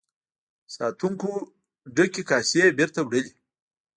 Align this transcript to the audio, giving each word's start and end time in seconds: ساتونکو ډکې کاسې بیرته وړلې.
ساتونکو 0.75 1.29
ډکې 1.95 2.23
کاسې 2.29 2.61
بیرته 2.77 2.99
وړلې. 3.03 3.33